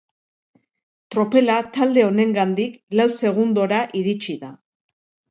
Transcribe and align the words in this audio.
Tropela 1.15 1.57
talde 1.75 2.05
honengandik 2.05 2.79
lau 3.01 3.05
segundora 3.25 3.83
iritsi 4.01 4.35
da. 4.47 4.51